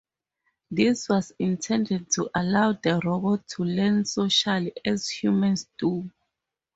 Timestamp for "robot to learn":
3.05-4.03